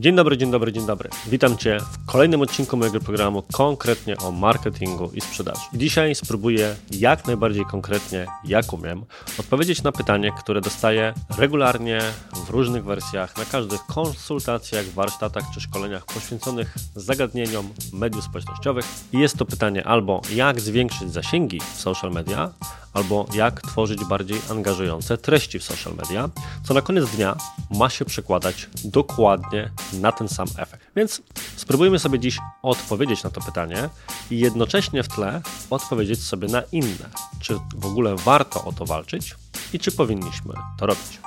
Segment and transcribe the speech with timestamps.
[0.00, 1.10] Dzień dobry, dzień dobry, dzień dobry.
[1.26, 5.60] Witam Cię w kolejnym odcinku mojego programu konkretnie o marketingu i sprzedaży.
[5.74, 9.04] Dzisiaj spróbuję jak najbardziej konkretnie, jak umiem,
[9.38, 12.00] odpowiedzieć na pytanie, które dostaję regularnie
[12.46, 18.84] w różnych wersjach, na każdych konsultacjach, warsztatach czy szkoleniach poświęconych zagadnieniom mediów społecznościowych.
[19.12, 22.52] I jest to pytanie albo jak zwiększyć zasięgi w social media,
[22.98, 26.28] albo jak tworzyć bardziej angażujące treści w social media,
[26.64, 27.36] co na koniec dnia
[27.70, 30.86] ma się przekładać dokładnie na ten sam efekt.
[30.96, 31.22] Więc
[31.56, 33.88] spróbujmy sobie dziś odpowiedzieć na to pytanie
[34.30, 37.10] i jednocześnie w tle odpowiedzieć sobie na inne.
[37.40, 39.34] Czy w ogóle warto o to walczyć
[39.72, 41.20] i czy powinniśmy to robić?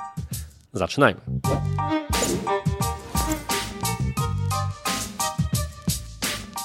[0.72, 1.20] Zaczynajmy.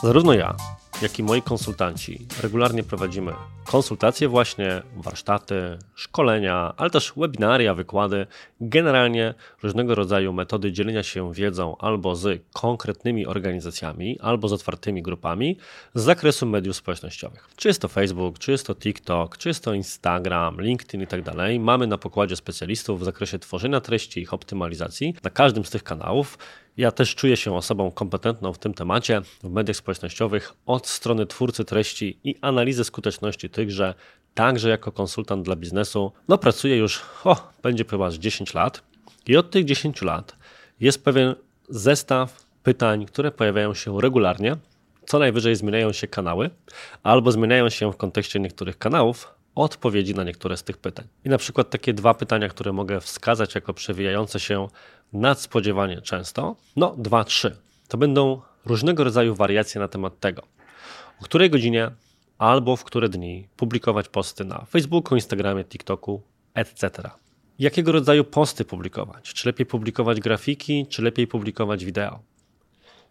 [0.03, 0.55] Zarówno ja,
[1.01, 3.33] jak i moi konsultanci regularnie prowadzimy
[3.67, 8.27] konsultacje właśnie, warsztaty, szkolenia, ale też webinaria, wykłady,
[8.61, 9.33] generalnie
[9.63, 15.57] różnego rodzaju metody dzielenia się wiedzą albo z konkretnymi organizacjami, albo z otwartymi grupami
[15.95, 17.49] z zakresu mediów społecznościowych.
[17.55, 21.21] Czy jest to Facebook, czy jest to TikTok, czy jest to Instagram, LinkedIn i tak
[21.21, 21.59] dalej.
[21.59, 25.83] Mamy na pokładzie specjalistów w zakresie tworzenia treści i ich optymalizacji na każdym z tych
[25.83, 26.37] kanałów.
[26.77, 31.65] Ja też czuję się osobą kompetentną w tym temacie w mediach społecznościowych od strony twórcy
[31.65, 33.93] treści i analizy skuteczności tychże,
[34.33, 36.11] także jako konsultant dla biznesu.
[36.27, 38.83] No pracuję już, o, będzie chyba 10 lat
[39.27, 40.35] i od tych 10 lat
[40.79, 41.35] jest pewien
[41.69, 44.55] zestaw pytań, które pojawiają się regularnie.
[45.05, 46.49] Co najwyżej zmieniają się kanały,
[47.03, 51.07] albo zmieniają się w kontekście niektórych kanałów odpowiedzi na niektóre z tych pytań.
[51.25, 54.67] I na przykład takie dwa pytania, które mogę wskazać jako przewijające się
[55.13, 57.57] nadspodziewanie często, no dwa, trzy.
[57.87, 60.41] To będą różnego rodzaju wariacje na temat tego,
[61.21, 61.91] o której godzinie
[62.37, 66.21] albo w które dni publikować posty na Facebooku, Instagramie, TikToku,
[66.53, 67.09] etc.
[67.59, 69.33] Jakiego rodzaju posty publikować?
[69.33, 72.19] Czy lepiej publikować grafiki, czy lepiej publikować wideo?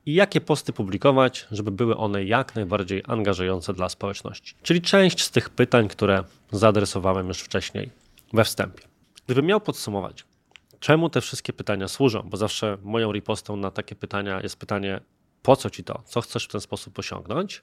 [0.06, 4.54] I jakie posty publikować, żeby były one jak najbardziej angażujące dla społeczności?
[4.62, 7.90] Czyli część z tych pytań, które zaadresowałem już wcześniej
[8.32, 8.82] we wstępie.
[9.26, 10.24] Gdybym miał podsumować,
[10.80, 15.00] czemu te wszystkie pytania służą, bo zawsze moją ripostą na takie pytania jest pytanie,
[15.42, 17.62] po co ci to, co chcesz w ten sposób osiągnąć,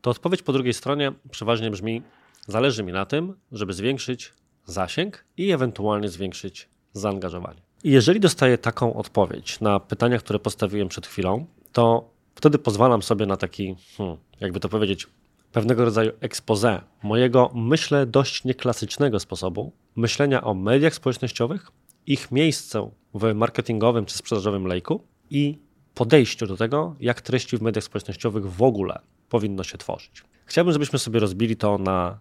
[0.00, 2.02] to odpowiedź po drugiej stronie przeważnie brzmi:
[2.46, 4.32] zależy mi na tym, żeby zwiększyć
[4.64, 7.60] zasięg i ewentualnie zwiększyć zaangażowanie.
[7.84, 13.26] I jeżeli dostaję taką odpowiedź na pytania, które postawiłem przed chwilą, to wtedy pozwalam sobie
[13.26, 15.06] na taki, hmm, jakby to powiedzieć,
[15.52, 21.70] pewnego rodzaju expose mojego, myślę, dość nieklasycznego sposobu myślenia o mediach społecznościowych,
[22.06, 25.58] ich miejscu w marketingowym czy sprzedażowym lejku i
[25.94, 30.24] podejściu do tego, jak treści w mediach społecznościowych w ogóle powinno się tworzyć.
[30.44, 32.18] Chciałbym, żebyśmy sobie rozbili to na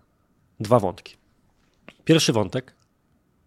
[0.59, 1.15] dwa wątki.
[2.05, 2.75] Pierwszy wątek,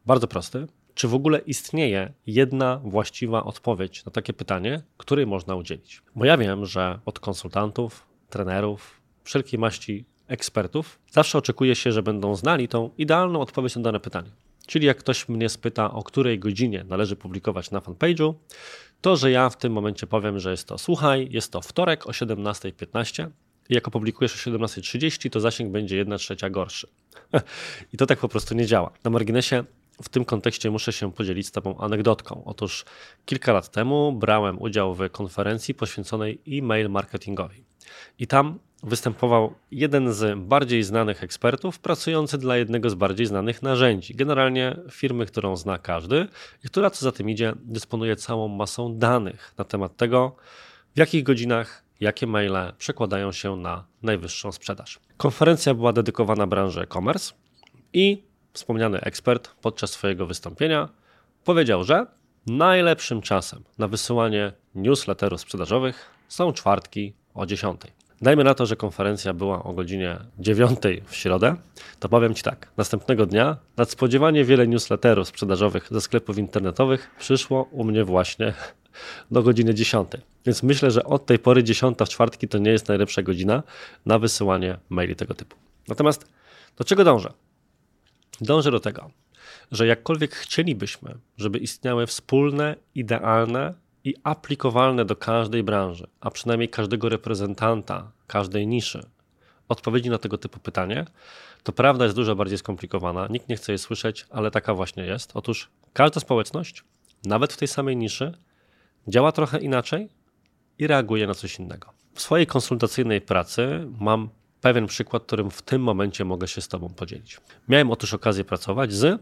[0.06, 0.66] bardzo prosty.
[0.94, 6.02] Czy w ogóle istnieje jedna właściwa odpowiedź na takie pytanie, której można udzielić?
[6.16, 12.34] Bo ja wiem, że od konsultantów, trenerów, wszelkiej maści ekspertów zawsze oczekuje się, że będą
[12.34, 14.30] znali tą idealną odpowiedź na dane pytanie.
[14.66, 18.34] Czyli jak ktoś mnie spyta, o której godzinie należy publikować na fanpage'u,
[19.00, 22.10] to że ja w tym momencie powiem, że jest to słuchaj, jest to wtorek o
[22.10, 23.28] 17.15
[23.68, 26.88] i jak opublikujesz o 17.30, to zasięg będzie 1 trzecia gorszy.
[27.92, 28.90] I to tak po prostu nie działa.
[29.04, 29.64] Na marginesie
[30.02, 32.42] w tym kontekście muszę się podzielić z Tobą anegdotką.
[32.44, 32.84] Otóż
[33.24, 37.64] kilka lat temu brałem udział w konferencji poświęconej e-mail marketingowi.
[38.18, 44.14] I tam występował jeden z bardziej znanych ekspertów, pracujący dla jednego z bardziej znanych narzędzi.
[44.14, 46.28] Generalnie firmy, którą zna każdy
[46.64, 50.36] i która, co za tym idzie, dysponuje całą masą danych na temat tego,
[50.94, 55.00] w jakich godzinach jakie maile przekładają się na najwyższą sprzedaż.
[55.16, 57.34] Konferencja była dedykowana branży e-commerce
[57.92, 60.88] i wspomniany ekspert podczas swojego wystąpienia
[61.44, 62.06] powiedział, że
[62.46, 67.80] najlepszym czasem na wysyłanie newsletterów sprzedażowych są czwartki o 10.
[68.22, 71.56] Dajmy na to, że konferencja była o godzinie 9 w środę,
[72.00, 72.68] to powiem Ci tak.
[72.76, 78.54] Następnego dnia nadspodziewanie wiele newsletterów sprzedażowych ze sklepów internetowych przyszło u mnie właśnie
[79.30, 80.08] do godziny 10.
[80.46, 83.62] Więc myślę, że od tej pory 10 w czwartki to nie jest najlepsza godzina
[84.06, 85.56] na wysyłanie maili tego typu.
[85.88, 86.26] Natomiast
[86.76, 87.32] do czego dążę?
[88.40, 89.10] Dążę do tego,
[89.72, 93.74] że jakkolwiek chcielibyśmy, żeby istniały wspólne, idealne
[94.04, 99.02] i aplikowalne do każdej branży, a przynajmniej każdego reprezentanta, każdej niszy,
[99.68, 101.04] odpowiedzi na tego typu pytanie,
[101.62, 103.26] to prawda jest dużo bardziej skomplikowana.
[103.30, 105.30] Nikt nie chce jej słyszeć, ale taka właśnie jest.
[105.34, 106.84] Otóż każda społeczność,
[107.24, 108.32] nawet w tej samej niszy,
[109.08, 110.08] działa trochę inaczej
[110.78, 111.92] i reaguje na coś innego.
[112.14, 114.28] W swojej konsultacyjnej pracy mam
[114.62, 117.40] pewien przykład, którym w tym momencie mogę się z Tobą podzielić.
[117.68, 119.20] Miałem otóż okazję pracować z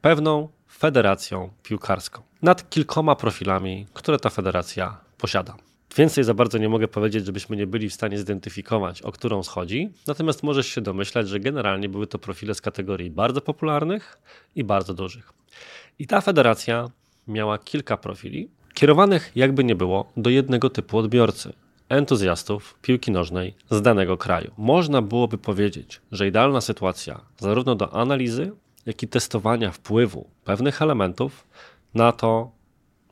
[0.00, 5.56] pewną federacją piłkarską nad kilkoma profilami, które ta federacja posiada.
[5.96, 9.90] Więcej za bardzo nie mogę powiedzieć, żebyśmy nie byli w stanie zidentyfikować, o którą schodzi,
[10.06, 14.18] natomiast możesz się domyślać, że generalnie były to profile z kategorii bardzo popularnych
[14.56, 15.32] i bardzo dużych.
[15.98, 16.90] I ta federacja
[17.28, 21.52] miała kilka profili, kierowanych jakby nie było do jednego typu odbiorcy
[21.88, 24.50] entuzjastów piłki nożnej z danego kraju.
[24.58, 28.52] Można byłoby powiedzieć, że idealna sytuacja zarówno do analizy,
[28.86, 31.46] jak i testowania wpływu pewnych elementów
[31.94, 32.50] na to,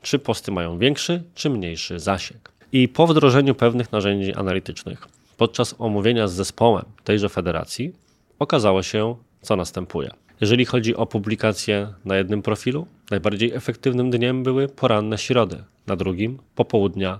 [0.01, 2.51] czy posty mają większy czy mniejszy zasięg.
[2.71, 5.07] I po wdrożeniu pewnych narzędzi analitycznych,
[5.37, 7.93] podczas omówienia z zespołem tejże federacji,
[8.39, 10.11] okazało się, co następuje.
[10.41, 16.39] Jeżeli chodzi o publikację na jednym profilu, najbardziej efektywnym dniem były poranne środy, na drugim
[16.55, 17.19] popołudnia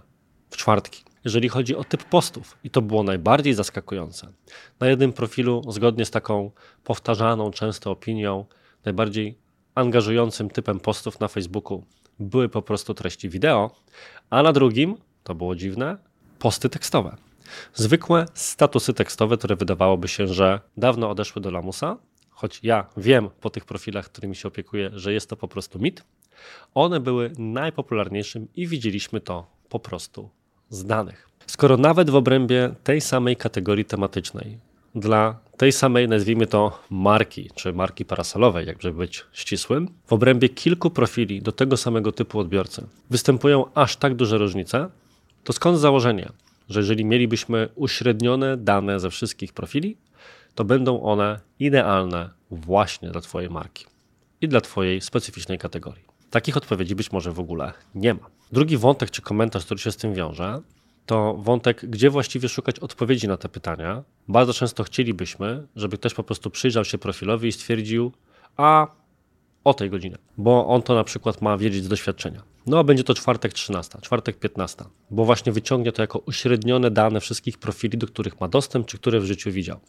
[0.49, 1.03] w czwartki.
[1.27, 4.27] Jeżeli chodzi o typ postów, i to było najbardziej zaskakujące,
[4.79, 6.51] na jednym profilu, zgodnie z taką
[6.83, 8.45] powtarzaną często opinią,
[8.85, 9.37] najbardziej
[9.75, 11.83] angażującym typem postów na Facebooku
[12.19, 13.75] były po prostu treści wideo,
[14.29, 15.97] a na drugim, to było dziwne,
[16.39, 17.17] posty tekstowe.
[17.73, 21.97] Zwykłe statusy tekstowe, które wydawałoby się, że dawno odeszły do lamusa,
[22.29, 26.03] choć ja wiem po tych profilach, którymi się opiekuję, że jest to po prostu mit,
[26.73, 30.36] one były najpopularniejszym i widzieliśmy to po prostu
[30.69, 31.29] z danych.
[31.47, 34.57] Skoro nawet w obrębie tej samej kategorii tematycznej,
[34.95, 40.89] dla tej samej, nazwijmy to, marki, czy marki parasolowej, jakby być ścisłym, w obrębie kilku
[40.89, 44.89] profili do tego samego typu odbiorcy występują aż tak duże różnice,
[45.43, 46.29] to skąd założenie,
[46.69, 49.97] że jeżeli mielibyśmy uśrednione dane ze wszystkich profili,
[50.55, 53.85] to będą one idealne właśnie dla Twojej marki
[54.41, 56.03] i dla Twojej specyficznej kategorii.
[56.29, 58.36] Takich odpowiedzi być może w ogóle nie ma.
[58.51, 60.61] Drugi wątek czy komentarz, który się z tym wiąże,
[61.05, 64.03] to wątek, gdzie właściwie szukać odpowiedzi na te pytania.
[64.27, 68.11] Bardzo często chcielibyśmy, żeby ktoś po prostu przyjrzał się profilowi i stwierdził,
[68.57, 68.87] a
[69.63, 72.56] o tej godzinie, bo on to na przykład ma wiedzieć z doświadczenia.
[72.67, 77.19] No a będzie to czwartek 13, czwartek 15, bo właśnie wyciągnie to jako uśrednione dane
[77.19, 79.79] wszystkich profili, do których ma dostęp, czy które w życiu widział.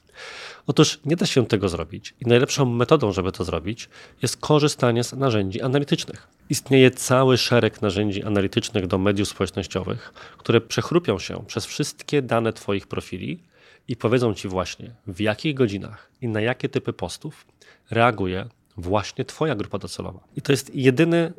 [0.67, 3.89] Otóż nie da się tego zrobić i najlepszą metodą, żeby to zrobić,
[4.23, 6.29] jest korzystanie z narzędzi analitycznych.
[6.51, 12.87] Istnieje cały szereg narzędzi analitycznych do mediów społecznościowych, które przechrupią się przez wszystkie dane Twoich
[12.87, 13.43] profili
[13.89, 17.47] i powiedzą Ci właśnie, w jakich godzinach i na jakie typy postów
[17.91, 20.21] reaguje właśnie Twoja grupa docelowa.
[20.37, 21.33] I to jest jedyny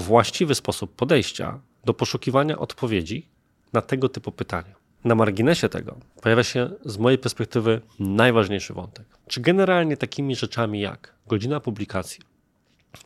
[0.00, 3.26] właściwy sposób podejścia do poszukiwania odpowiedzi
[3.72, 4.74] na tego typu pytania.
[5.04, 9.06] Na marginesie tego pojawia się z mojej perspektywy najważniejszy wątek.
[9.28, 12.20] Czy generalnie takimi rzeczami jak godzina publikacji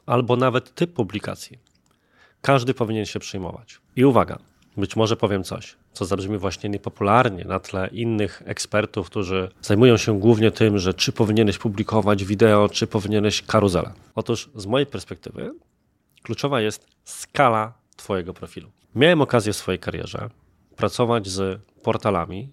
[0.07, 1.59] albo nawet typ publikacji
[2.43, 3.81] każdy powinien się przyjmować?
[3.97, 4.39] I uwaga,
[4.77, 10.21] być może powiem coś, co zabrzmi właśnie niepopularnie na tle innych ekspertów, którzy zajmują się
[10.21, 13.93] głównie tym, że czy powinieneś publikować wideo, czy powinieneś karuzelę.
[14.15, 15.55] Otóż z mojej perspektywy
[16.23, 18.71] kluczowa jest skala Twojego profilu.
[18.95, 20.31] Miałem okazję w swojej karierze
[20.77, 22.49] pracować z portalami,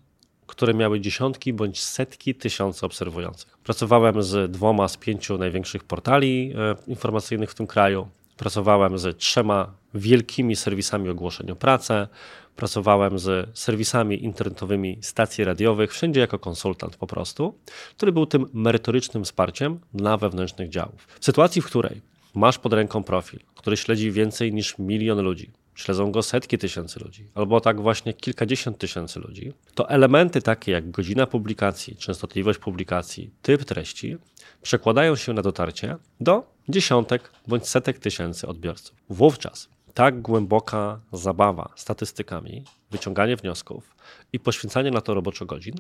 [0.48, 3.58] które miały dziesiątki bądź setki tysięcy obserwujących.
[3.58, 8.08] Pracowałem z dwoma z pięciu największych portali e, informacyjnych w tym kraju.
[8.38, 12.08] Pracowałem z trzema wielkimi serwisami ogłoszeń o pracę.
[12.56, 17.56] Pracowałem z serwisami internetowymi stacji radiowych, wszędzie jako konsultant po prostu,
[17.96, 21.08] który był tym merytorycznym wsparciem dla wewnętrznych działów.
[21.20, 22.02] W sytuacji, w której
[22.34, 27.28] masz pod ręką profil, który śledzi więcej niż milion ludzi, śledzą go setki tysięcy ludzi,
[27.36, 33.66] albo tak właśnie kilkadziesiąt tysięcy ludzi, to elementy takie jak godzina publikacji, częstotliwość publikacji, typ
[33.66, 34.18] treści
[34.62, 38.96] przekładają się na dotarcie do dziesiątek bądź setek tysięcy odbiorców.
[39.10, 43.96] Wówczas tak głęboka zabawa statystykami, wyciąganie wniosków
[44.34, 45.76] i poświęcanie na to roboczo godzin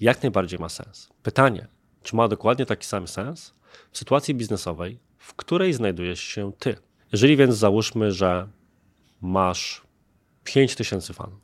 [0.00, 1.08] jak najbardziej ma sens.
[1.22, 1.66] Pytanie,
[2.02, 3.54] czy ma dokładnie taki sam sens
[3.92, 4.98] w sytuacji biznesowej,
[5.28, 6.76] w której znajdujesz się ty.
[7.12, 8.48] Jeżeli więc załóżmy, że
[9.20, 9.82] masz
[10.44, 11.40] 5000 fanów,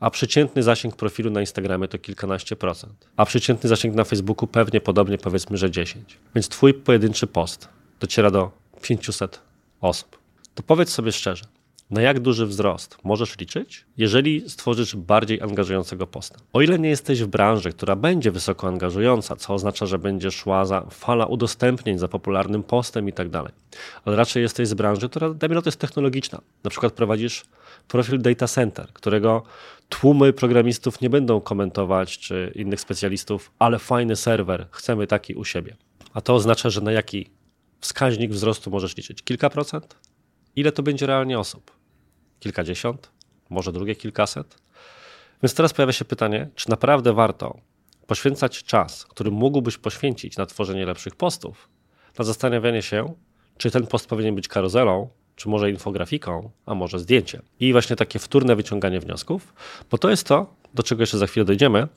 [0.00, 4.80] a przeciętny zasięg profilu na Instagramie to kilkanaście procent, a przeciętny zasięg na Facebooku pewnie
[4.80, 6.18] podobnie powiedzmy, że 10.
[6.34, 7.68] Więc twój pojedynczy post
[8.00, 8.50] dociera do
[8.82, 9.40] 500
[9.80, 10.18] osób.
[10.54, 11.44] To powiedz sobie szczerze,
[11.90, 16.38] na jak duży wzrost możesz liczyć, jeżeli stworzysz bardziej angażującego posta.
[16.52, 20.64] O ile nie jesteś w branży, która będzie wysoko angażująca, co oznacza, że będzie szła
[20.64, 23.28] za fala udostępnień za popularnym postem i tak
[24.04, 26.40] ale raczej jesteś z branży, która, dajmy to jest technologiczna.
[26.64, 27.44] Na przykład prowadzisz
[27.88, 29.42] profil data center, którego
[29.88, 35.76] tłumy programistów nie będą komentować, czy innych specjalistów, ale fajny serwer, chcemy taki u siebie.
[36.14, 37.30] A to oznacza, że na jaki
[37.80, 39.22] wskaźnik wzrostu możesz liczyć?
[39.22, 39.96] Kilka procent?
[40.56, 41.84] Ile to będzie realnie osób?
[42.44, 43.10] kilkadziesiąt,
[43.50, 44.56] może drugie kilkaset.
[45.42, 47.58] Więc teraz pojawia się pytanie, czy naprawdę warto
[48.06, 51.68] poświęcać czas, który mógłbyś poświęcić na tworzenie lepszych postów,
[52.18, 53.14] na zastanawianie się,
[53.58, 57.42] czy ten post powinien być karuzelą, czy może infografiką, a może zdjęciem.
[57.60, 59.54] I właśnie takie wtórne wyciąganie wniosków,
[59.90, 61.88] bo to jest to, do czego jeszcze za chwilę dojdziemy,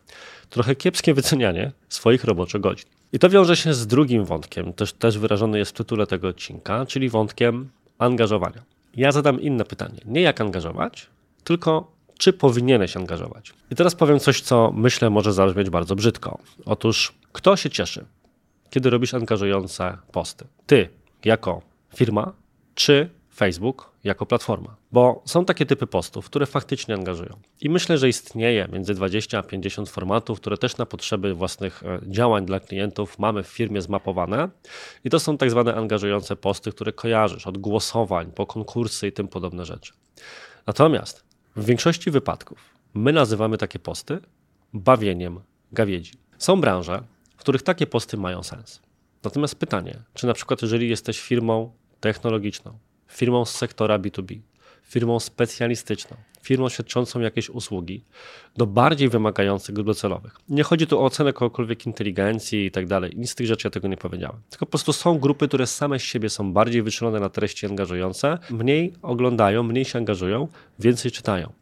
[0.49, 2.89] trochę kiepskie wycenianie swoich roboczych godzin.
[3.13, 6.85] I to wiąże się z drugim wątkiem, też, też wyrażony jest w tytule tego odcinka,
[6.85, 8.63] czyli wątkiem angażowania.
[8.95, 9.99] Ja zadam inne pytanie.
[10.05, 11.07] Nie jak angażować,
[11.43, 13.53] tylko czy powinieneś angażować.
[13.71, 16.39] I teraz powiem coś, co myślę może zabrzmieć bardzo brzydko.
[16.65, 18.05] Otóż kto się cieszy,
[18.69, 20.45] kiedy robisz angażujące posty?
[20.67, 20.89] Ty
[21.25, 21.61] jako
[21.95, 22.33] firma,
[22.75, 24.75] czy Facebook jako platforma.
[24.91, 27.39] Bo są takie typy postów, które faktycznie angażują.
[27.61, 31.99] I myślę, że istnieje między 20 a 50 formatów, które też na potrzeby własnych e,
[32.07, 34.49] działań dla klientów mamy w firmie zmapowane.
[35.03, 39.27] I to są tak zwane angażujące posty, które kojarzysz od głosowań po konkursy i tym
[39.27, 39.93] podobne rzeczy.
[40.67, 41.23] Natomiast
[41.55, 42.59] w większości wypadków
[42.93, 44.19] my nazywamy takie posty
[44.73, 45.39] bawieniem
[45.71, 46.11] gawiedzi.
[46.37, 47.03] Są branże,
[47.37, 48.81] w których takie posty mają sens.
[49.23, 52.77] Natomiast pytanie, czy na przykład jeżeli jesteś firmą technologiczną,
[53.07, 54.39] firmą z sektora B2B,
[54.83, 58.03] firmą specjalistyczną, firmą świadczącą jakieś usługi
[58.57, 60.35] do bardziej wymagających grup docelowych.
[60.49, 63.13] Nie chodzi tu o ocenę kogokolwiek inteligencji i tak dalej.
[63.15, 64.37] Nic z tych rzeczy ja tego nie powiedziałem.
[64.49, 68.37] Tylko po prostu są grupy, które same z siebie są bardziej wyczulone na treści angażujące,
[68.49, 70.47] mniej oglądają, mniej się angażują,
[70.79, 71.53] więcej czytają.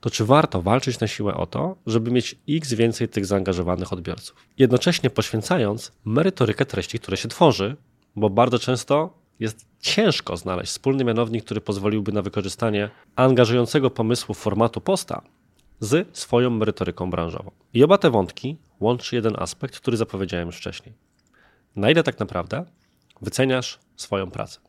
[0.00, 4.36] To czy warto walczyć na siłę o to, żeby mieć x więcej tych zaangażowanych odbiorców?
[4.58, 7.76] Jednocześnie poświęcając merytorykę treści, które się tworzy,
[8.16, 14.80] bo bardzo często jest ciężko znaleźć wspólny mianownik, który pozwoliłby na wykorzystanie angażującego pomysłu formatu
[14.80, 15.22] posta
[15.80, 17.50] z swoją merytoryką branżową.
[17.74, 20.94] I oba te wątki łączy jeden aspekt, który zapowiedziałem już wcześniej.
[21.76, 22.64] Na ile tak naprawdę
[23.22, 24.60] wyceniasz swoją pracę?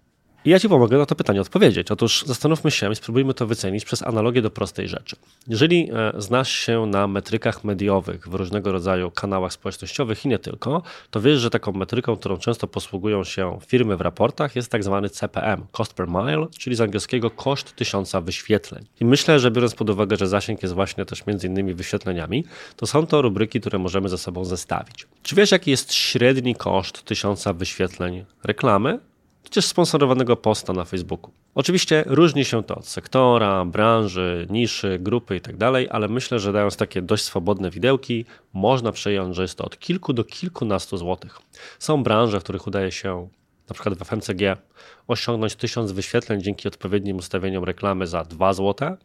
[0.46, 1.92] I ja Ci pomogę na to pytanie odpowiedzieć.
[1.92, 5.16] Otóż zastanówmy się i spróbujmy to wycenić przez analogię do prostej rzeczy.
[5.48, 10.82] Jeżeli e, znasz się na metrykach mediowych w różnego rodzaju kanałach społecznościowych i nie tylko,
[11.12, 15.10] to wiesz, że taką metryką, którą często posługują się firmy w raportach, jest tak zwany
[15.10, 18.86] CPM, cost per mile, czyli z angielskiego koszt tysiąca wyświetleń.
[19.02, 22.88] I myślę, że biorąc pod uwagę, że zasięg jest właśnie też między innymi wyświetleniami, to
[22.88, 25.08] są to rubryki, które możemy ze sobą zestawić.
[25.24, 29.00] Czy wiesz, jaki jest średni koszt tysiąca wyświetleń reklamy?
[29.50, 31.32] Czy sponsorowanego posta na Facebooku.
[31.56, 36.78] Oczywiście różni się to od sektora, branży, niszy, grupy itd., tak ale myślę, że dając
[36.78, 41.40] takie dość swobodne widełki, można przejąć, że jest to od kilku do kilkunastu złotych.
[41.80, 43.28] Są branże, w których udaje się
[43.70, 44.58] na przykład w FMCG
[45.08, 48.98] osiągnąć 1000 wyświetleń dzięki odpowiednim ustawieniom reklamy za 2 zł,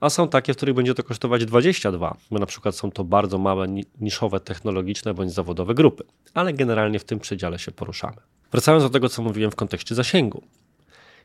[0.00, 3.38] a są takie, w których będzie to kosztować 22, bo na przykład są to bardzo
[3.38, 3.66] małe,
[4.00, 6.04] niszowe, technologiczne bądź zawodowe grupy,
[6.34, 8.16] ale generalnie w tym przedziale się poruszamy.
[8.52, 10.42] Wracając do tego, co mówiłem w kontekście zasięgu.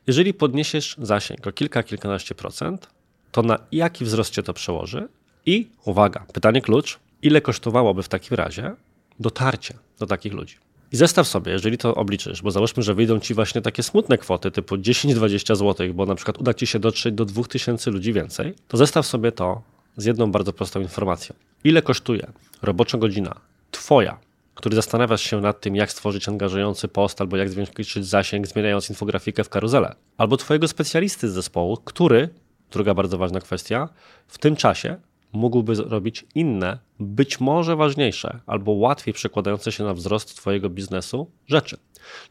[0.06, 2.88] Jeżeli podniesiesz zasięg o kilka, kilkanaście procent,
[3.32, 5.08] to na jaki wzrost cię to przełoży?
[5.46, 8.74] I uwaga, pytanie klucz, ile kosztowałoby w takim razie
[9.20, 10.56] dotarcie do takich ludzi?
[10.92, 14.50] I zestaw sobie, jeżeli to obliczysz, bo załóżmy, że wyjdą ci właśnie takie smutne kwoty
[14.50, 18.76] typu 10-20 zł, bo na przykład uda ci się dotrzeć do 2000 ludzi więcej, to
[18.76, 19.62] zestaw sobie to
[19.96, 21.36] z jedną bardzo prostą informacją.
[21.64, 22.32] Ile kosztuje
[22.62, 24.18] robocza godzina twoja
[24.60, 29.44] który zastanawiasz się nad tym, jak stworzyć angażujący post albo jak zwiększyć zasięg, zmieniając infografikę
[29.44, 29.94] w karuzelę.
[30.16, 32.28] Albo twojego specjalisty z zespołu, który,
[32.70, 33.88] druga bardzo ważna kwestia,
[34.28, 34.96] w tym czasie
[35.32, 41.76] mógłby robić inne, być może ważniejsze albo łatwiej przekładające się na wzrost twojego biznesu rzeczy.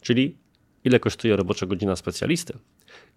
[0.01, 0.37] Czyli
[0.83, 2.53] ile kosztuje robocza godzina specjalisty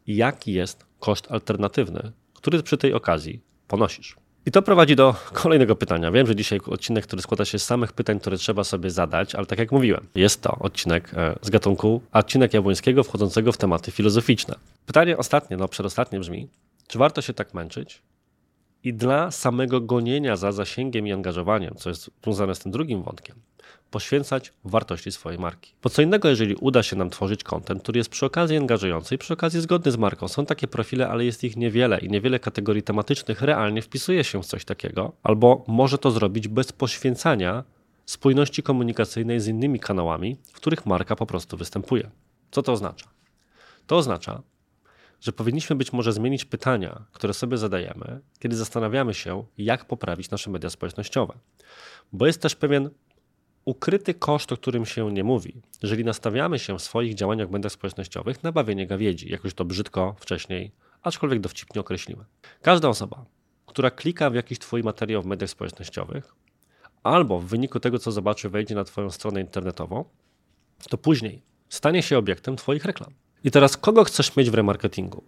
[0.07, 4.17] i jaki jest koszt alternatywny, który przy tej okazji ponosisz.
[4.47, 6.13] I to prowadzi do kolejnego pytania.
[6.13, 9.47] Wiem, że dzisiaj odcinek, który składa się z samych pytań, które trzeba sobie zadać, ale
[9.47, 14.55] tak jak mówiłem, jest to odcinek e, z gatunku odcinek Jabłońskiego wchodzącego w tematy filozoficzne.
[14.87, 16.49] Pytanie ostatnie, no przedostatnie brzmi,
[16.87, 18.03] czy warto się tak męczyć?
[18.85, 23.37] I dla samego gonienia za zasięgiem i angażowaniem, co jest związane z tym drugim wątkiem,
[23.91, 25.75] poświęcać wartości swojej marki.
[25.83, 29.19] Bo co innego, jeżeli uda się nam tworzyć kontent, który jest przy okazji angażujący i
[29.19, 30.29] przy okazji zgodny z marką.
[30.29, 34.47] Są takie profile, ale jest ich niewiele i niewiele kategorii tematycznych realnie wpisuje się w
[34.47, 37.65] coś takiego, albo może to zrobić bez poświęcania
[38.07, 42.11] spójności komunikacyjnej z innymi kanałami, w których marka po prostu występuje.
[42.51, 43.07] Co to oznacza?
[43.87, 44.43] To oznacza,
[45.23, 50.51] że powinniśmy być może zmienić pytania, które sobie zadajemy, kiedy zastanawiamy się, jak poprawić nasze
[50.51, 51.35] media społecznościowe.
[52.13, 52.91] Bo jest też pewien
[53.65, 55.63] ukryty koszt, o którym się nie mówi.
[55.83, 59.65] Jeżeli nastawiamy się w swoich działaniach w mediach społecznościowych na bawienie gawiedzi, jak już to
[59.65, 62.25] brzydko wcześniej, aczkolwiek dowcipnie określiłem.
[62.63, 63.25] Każda osoba,
[63.67, 66.35] która klika w jakiś Twój materiał w mediach społecznościowych,
[67.03, 70.05] albo w wyniku tego, co zobaczy, wejdzie na Twoją stronę internetową,
[70.91, 73.15] to później stanie się obiektem Twoich reklam.
[73.45, 75.23] I teraz kogo chcesz mieć w remarketingu?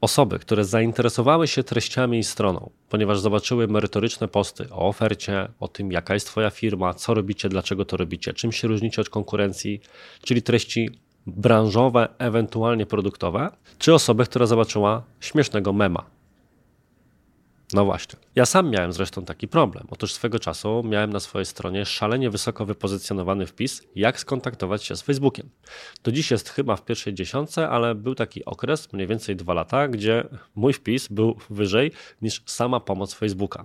[0.00, 5.92] Osoby, które zainteresowały się treściami i stroną, ponieważ zobaczyły merytoryczne posty o ofercie, o tym,
[5.92, 9.80] jaka jest Twoja firma, co robicie, dlaczego to robicie, czym się różnicie od konkurencji,
[10.22, 10.90] czyli treści
[11.26, 16.15] branżowe, ewentualnie produktowe, czy osobę, która zobaczyła śmiesznego mema.
[17.72, 18.18] No właśnie.
[18.34, 19.86] Ja sam miałem zresztą taki problem.
[19.90, 25.02] Otóż swego czasu miałem na swojej stronie szalenie wysoko wypozycjonowany wpis, jak skontaktować się z
[25.02, 25.50] Facebookiem.
[26.04, 29.88] Do dziś jest chyba w pierwszej dziesiątce, ale był taki okres, mniej więcej dwa lata,
[29.88, 31.92] gdzie mój wpis był wyżej
[32.22, 33.64] niż sama pomoc Facebooka.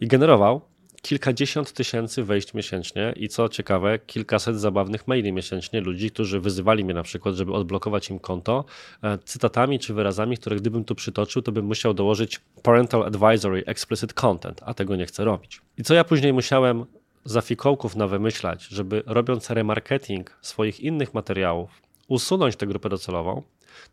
[0.00, 0.60] I generował
[1.02, 6.94] kilkadziesiąt tysięcy wejść miesięcznie i co ciekawe, kilkaset zabawnych maili miesięcznie ludzi, którzy wyzywali mnie
[6.94, 8.64] na przykład, żeby odblokować im konto,
[9.02, 14.14] e, cytatami czy wyrazami, które gdybym tu przytoczył, to bym musiał dołożyć parental advisory explicit
[14.14, 15.60] content, a tego nie chcę robić.
[15.78, 16.84] I co ja później musiałem
[17.24, 23.42] za fikołków na wymyślać, żeby robiąc remarketing swoich innych materiałów, usunąć tę grupę docelową,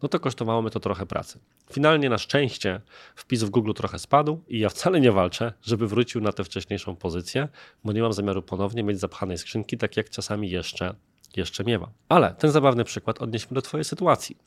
[0.01, 1.39] no to kosztowało mnie to trochę pracy.
[1.71, 2.81] Finalnie na szczęście
[3.15, 6.95] wpis w Google trochę spadł i ja wcale nie walczę, żeby wrócił na tę wcześniejszą
[6.95, 7.47] pozycję,
[7.83, 10.95] bo nie mam zamiaru ponownie mieć zapchanej skrzynki, tak jak czasami jeszcze,
[11.35, 11.89] jeszcze miewam.
[12.09, 14.37] Ale ten zabawny przykład odnieśmy do Twojej sytuacji.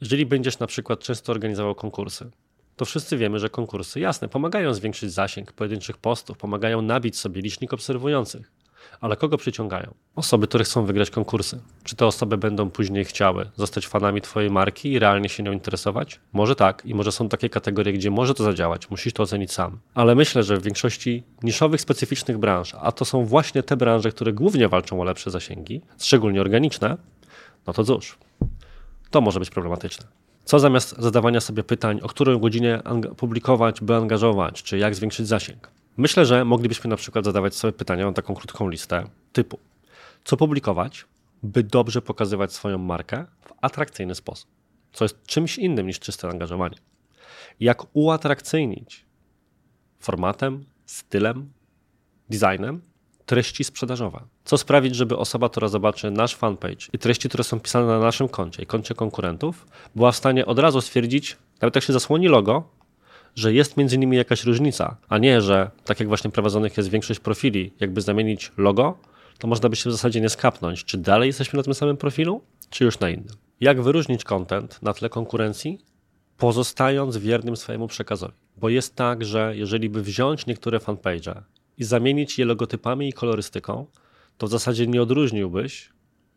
[0.00, 2.30] Jeżeli będziesz na przykład często organizował konkursy,
[2.76, 7.72] to wszyscy wiemy, że konkursy, jasne, pomagają zwiększyć zasięg pojedynczych postów, pomagają nabić sobie licznik
[7.72, 8.57] obserwujących.
[9.00, 9.94] Ale kogo przyciągają?
[10.16, 11.60] Osoby, które chcą wygrać konkursy.
[11.84, 16.20] Czy te osoby będą później chciały zostać fanami Twojej marki i realnie się nią interesować?
[16.32, 19.78] Może tak, i może są takie kategorie, gdzie może to zadziałać, musisz to ocenić sam.
[19.94, 24.32] Ale myślę, że w większości niszowych, specyficznych branż, a to są właśnie te branże, które
[24.32, 26.96] głównie walczą o lepsze zasięgi, szczególnie organiczne,
[27.66, 28.18] no to cóż,
[29.10, 30.06] to może być problematyczne.
[30.44, 32.82] Co zamiast zadawania sobie pytań, o której godzinie
[33.16, 35.70] publikować, by angażować, czy jak zwiększyć zasięg?
[35.98, 39.58] Myślę, że moglibyśmy na przykład zadawać sobie pytania na taką krótką listę typu:
[40.24, 41.04] co publikować,
[41.42, 44.50] by dobrze pokazywać swoją markę w atrakcyjny sposób,
[44.92, 46.76] co jest czymś innym niż czyste angażowanie.
[47.60, 49.04] Jak uatrakcyjnić
[50.00, 51.52] formatem, stylem,
[52.30, 52.82] designem
[53.26, 54.20] treści sprzedażowe.
[54.44, 58.28] Co sprawić, żeby osoba, która zobaczy nasz fanpage i treści, które są pisane na naszym
[58.28, 62.77] koncie i koncie konkurentów, była w stanie od razu stwierdzić, nawet jak się zasłoni logo,
[63.38, 67.20] że jest między nimi jakaś różnica, a nie, że tak jak właśnie prowadzonych jest większość
[67.20, 68.98] profili, jakby zamienić logo,
[69.38, 72.42] to można by się w zasadzie nie skapnąć, czy dalej jesteśmy na tym samym profilu,
[72.70, 73.34] czy już na innym.
[73.60, 75.78] Jak wyróżnić content na tle konkurencji,
[76.36, 78.34] pozostając wiernym swojemu przekazowi?
[78.56, 81.42] Bo jest tak, że jeżeli by wziąć niektóre fanpage
[81.78, 83.86] i zamienić je logotypami i kolorystyką,
[84.38, 85.90] to w zasadzie nie odróżniłbyś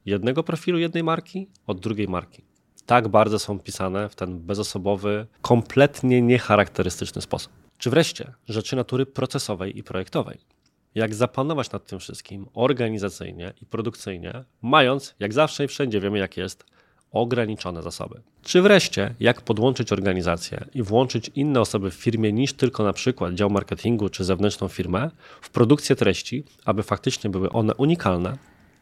[0.05, 2.50] jednego profilu jednej marki od drugiej marki
[2.85, 7.53] tak bardzo są pisane w ten bezosobowy, kompletnie niecharakterystyczny sposób.
[7.77, 10.37] Czy wreszcie rzeczy natury procesowej i projektowej.
[10.95, 16.37] Jak zapanować nad tym wszystkim organizacyjnie i produkcyjnie, mając, jak zawsze i wszędzie wiemy, jak
[16.37, 16.65] jest,
[17.11, 18.21] ograniczone zasoby.
[18.43, 23.33] Czy wreszcie, jak podłączyć organizację i włączyć inne osoby w firmie niż tylko na przykład
[23.33, 28.37] dział marketingu czy zewnętrzną firmę w produkcję treści, aby faktycznie były one unikalne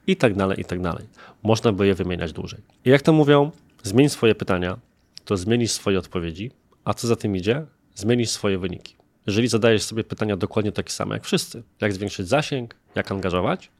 [0.08, 1.06] i tak dalej, i tak dalej.
[1.44, 2.60] Można by je wymieniać dłużej.
[2.86, 3.52] I jak to mówią,
[3.84, 4.80] Zmień swoje pytania,
[5.26, 6.52] to zmienisz swoje odpowiedzi,
[6.84, 7.66] a co za tym idzie,
[7.96, 8.96] zmienisz swoje wyniki.
[9.28, 13.72] Jeżeli zadajesz sobie pytania dokładnie takie same jak wszyscy, jak zwiększyć zasięg, jak angażować,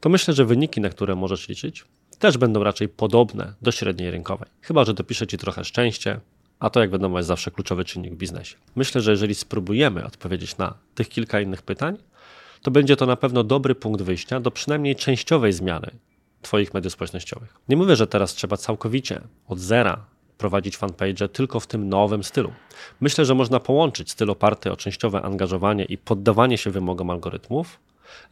[0.00, 1.84] to myślę, że wyniki, na które możesz liczyć,
[2.18, 4.48] też będą raczej podobne do średniej rynkowej.
[4.60, 6.20] Chyba, że dopisze ci trochę szczęście,
[6.58, 8.56] a to jak wiadomo jest zawsze kluczowy czynnik w biznesie.
[8.76, 11.96] Myślę, że jeżeli spróbujemy odpowiedzieć na tych kilka innych pytań,
[12.62, 15.90] to będzie to na pewno dobry punkt wyjścia do przynajmniej częściowej zmiany
[16.42, 17.54] Twoich mediów społecznościowych.
[17.68, 20.04] Nie mówię, że teraz trzeba całkowicie od zera
[20.38, 22.52] prowadzić fanpage tylko w tym nowym stylu.
[23.00, 27.80] Myślę, że można połączyć styl oparty o częściowe angażowanie i poddawanie się wymogom algorytmów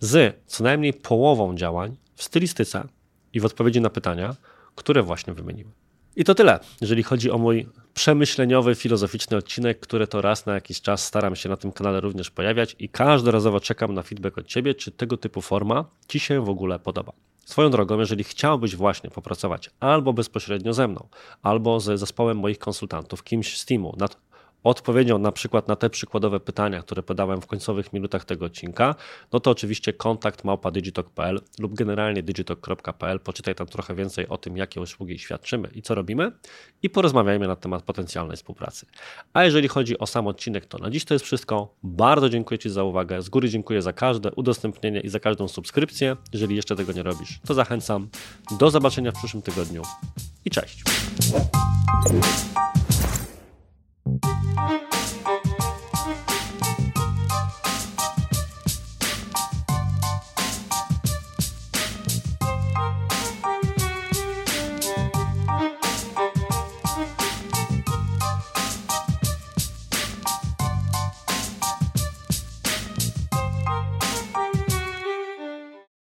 [0.01, 2.85] z co najmniej połową działań w stylistyce
[3.33, 4.37] i w odpowiedzi na pytania,
[4.75, 5.73] które właśnie wymieniłem.
[6.17, 10.81] I to tyle, jeżeli chodzi o mój przemyśleniowy, filozoficzny odcinek, który to raz na jakiś
[10.81, 14.75] czas staram się na tym kanale również pojawiać i każdorazowo czekam na feedback od Ciebie,
[14.75, 17.13] czy tego typu forma Ci się w ogóle podoba.
[17.47, 21.09] Swoją drogą, jeżeli chciałbyś właśnie popracować albo bezpośrednio ze mną,
[21.43, 24.26] albo ze zespołem moich konsultantów, kimś z teamu nad
[24.67, 28.95] odpowiedzią na przykład na te przykładowe pytania, które podałem w końcowych minutach tego odcinka,
[29.33, 33.21] no to oczywiście kontakt małpa.digitalk.pl lub generalnie digitalk.pl.
[33.21, 36.33] Poczytaj tam trochę więcej o tym, jakie usługi świadczymy i co robimy
[36.83, 38.87] i porozmawiajmy na temat potencjalnej współpracy.
[39.33, 41.75] A jeżeli chodzi o sam odcinek, to na dziś to jest wszystko.
[41.83, 43.23] Bardzo dziękuję Ci za uwagę.
[43.23, 46.17] Z góry dziękuję za każde udostępnienie i za każdą subskrypcję.
[46.33, 48.09] Jeżeli jeszcze tego nie robisz, to zachęcam.
[48.59, 49.83] Do zobaczenia w przyszłym tygodniu
[50.45, 50.83] i cześć.
[54.07, 54.96] Thank you.